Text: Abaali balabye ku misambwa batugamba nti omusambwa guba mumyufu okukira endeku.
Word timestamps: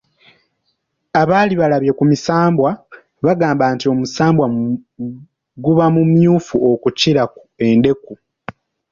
Abaali 1.21 1.53
balabye 1.61 1.91
ku 1.97 2.03
misambwa 2.11 2.69
batugamba 3.25 3.65
nti 3.73 3.85
omusambwa 3.93 4.45
guba 5.63 5.85
mumyufu 5.93 6.55
okukira 6.71 7.21
endeku. 7.69 8.13